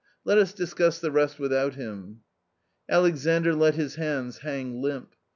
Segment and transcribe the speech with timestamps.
[0.25, 2.21] Let us discuss the rest without him."
[2.89, 5.13] Alexandr let his hands hang limp.